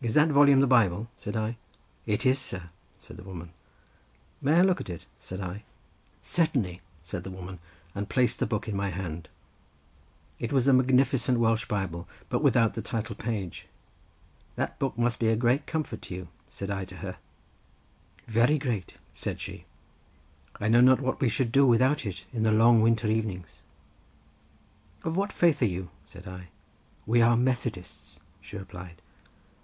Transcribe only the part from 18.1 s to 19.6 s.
"Very great," said